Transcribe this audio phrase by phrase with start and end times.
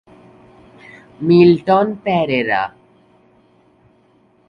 [1.27, 2.73] Milton Perera.